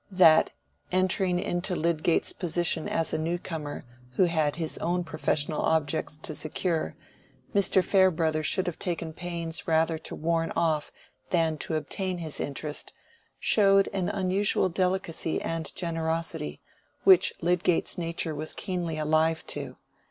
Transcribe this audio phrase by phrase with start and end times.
[0.09, 0.49] That,
[0.91, 3.85] entering into Lydgate's position as a new comer
[4.15, 6.95] who had his own professional objects to secure,
[7.53, 7.83] Mr.
[7.83, 10.91] Farebrother should have taken pains rather to warn off
[11.29, 12.93] than to obtain his interest,
[13.39, 16.61] showed an unusual delicacy and generosity,
[17.03, 19.77] which Lydgate's nature was keenly alive to.